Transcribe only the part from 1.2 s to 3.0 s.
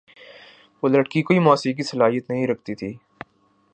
کوئی موسیقی صلاحیت نہیں رکھتی تھی۔